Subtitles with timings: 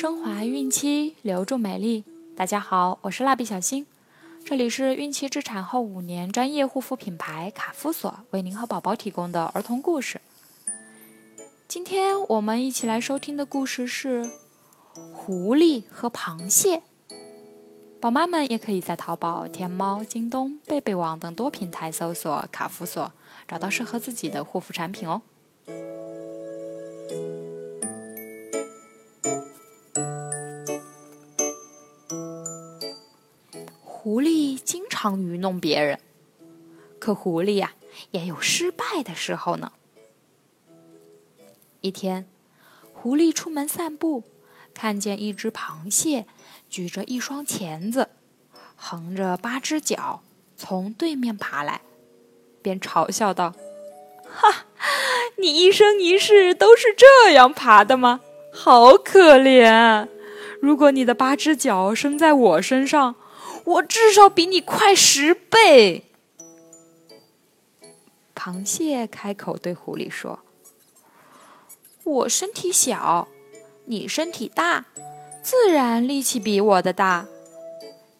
[0.00, 2.04] 升华孕期，留住美丽。
[2.34, 3.84] 大家好，我是蜡笔小新，
[4.46, 10.18] 这里是孕期至产后五年专业护肤品牌卡夫索为您和宝宝提供的儿童故事。
[11.68, 14.24] 今天我们一起来收听的故事是
[15.12, 16.78] 《狐狸和螃蟹》。
[18.00, 23.12] 宝妈们也可以在淘宝、天猫、京东、贝贝网等多平台搜索卡夫索，
[23.46, 25.20] 找到适合自己的护肤产品哦。
[34.02, 36.00] 狐狸经常愚弄别人，
[36.98, 37.74] 可狐狸呀
[38.12, 39.72] 也有失败的时候呢。
[41.82, 42.26] 一天，
[42.94, 44.24] 狐狸出门散步，
[44.72, 46.24] 看见一只螃蟹
[46.70, 48.08] 举着一双钳子，
[48.74, 50.22] 横着八只脚
[50.56, 51.82] 从对面爬来，
[52.62, 53.54] 便嘲笑道
[54.24, 54.64] ：“哈，
[55.36, 58.22] 你一生一世都是这样爬的吗？
[58.50, 60.08] 好可怜！
[60.62, 63.16] 如果你的八只脚生在我身上。”
[63.64, 66.04] 我至少比你快十倍。
[68.34, 70.40] 螃蟹开口对狐狸说
[72.04, 73.28] ：“我身体小，
[73.84, 74.86] 你身体大，
[75.42, 77.26] 自然力气比我的大。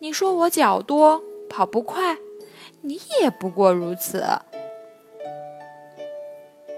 [0.00, 2.18] 你说我脚多，跑不快，
[2.82, 4.24] 你也不过如此。”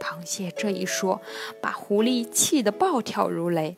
[0.00, 1.22] 螃蟹这一说，
[1.62, 3.76] 把狐狸气得暴跳如雷。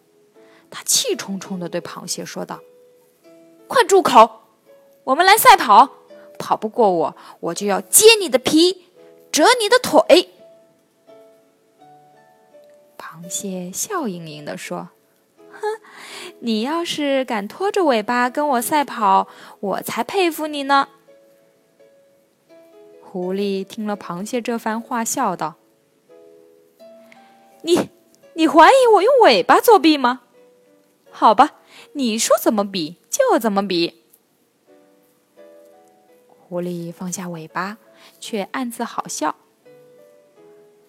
[0.70, 2.60] 他气冲冲地对螃蟹说道
[3.68, 4.41] ：“快住口！”
[5.04, 5.88] 我们来赛跑，
[6.38, 8.84] 跑不过我，我就要揭你的皮，
[9.32, 10.30] 折你的腿。
[12.96, 14.90] 螃蟹笑盈盈地说
[15.50, 15.60] ：“哼，
[16.38, 19.26] 你要是敢拖着尾巴跟我赛跑，
[19.60, 20.88] 我才佩服你呢。”
[23.02, 25.56] 狐狸听了螃蟹这番话，笑道
[27.62, 27.90] ：“你，
[28.34, 30.22] 你怀疑我用尾巴作弊吗？
[31.10, 31.56] 好吧，
[31.94, 33.98] 你说怎么比就怎么比。”
[36.52, 37.78] 狐狸放下尾巴，
[38.20, 39.34] 却暗自好笑。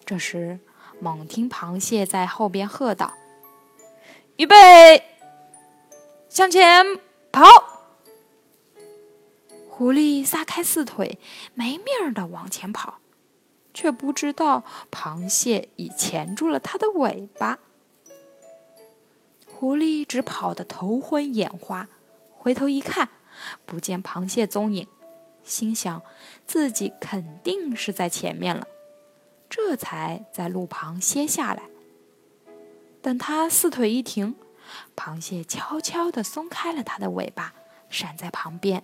[0.04, 0.60] 这时，
[1.00, 3.14] 猛听螃蟹在后边喝道
[4.36, 4.56] ：“预备，
[6.28, 6.84] 向前
[7.32, 7.46] 跑！”
[9.66, 11.18] 狐狸撒开四腿，
[11.54, 12.98] 没命儿的往前跑，
[13.72, 17.58] 却不知道螃蟹已钳住了它的尾巴。
[19.50, 21.88] 狐狸只跑得头昏眼花，
[22.36, 23.08] 回头一看，
[23.64, 24.86] 不见螃蟹踪影。
[25.44, 26.02] 心想，
[26.46, 28.66] 自己肯定是在前面了，
[29.48, 31.64] 这才在路旁歇下来。
[33.02, 34.34] 等他四腿一停，
[34.96, 37.52] 螃蟹悄悄地松开了它的尾巴，
[37.90, 38.82] 闪在旁边。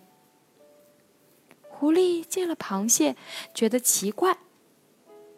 [1.62, 3.16] 狐狸见了螃蟹，
[3.54, 4.36] 觉得奇怪，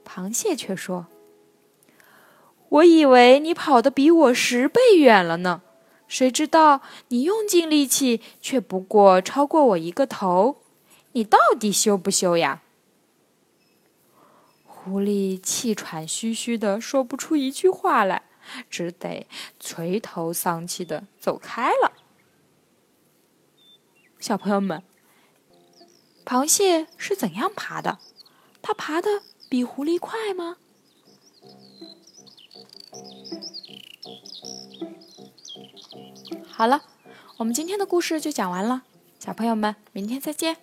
[0.05, 1.07] 螃蟹却说
[2.69, 5.63] ：“我以为你跑得比我十倍远了呢，
[6.09, 10.57] 谁知道你用尽力气，却不过超过我一个头。”
[11.13, 12.63] 你到底羞不羞呀？
[14.65, 18.23] 狐狸气喘吁吁的说不出一句话来，
[18.69, 19.27] 只得
[19.61, 21.93] 垂头丧气的走开了。
[24.19, 24.83] 小朋友们，
[26.25, 27.99] 螃蟹是怎样爬的？
[28.61, 30.57] 它爬的比狐狸快吗？
[36.47, 36.83] 好了，
[37.39, 38.83] 我们今天的故事就讲完了，
[39.19, 40.57] 小朋友们，明天再见。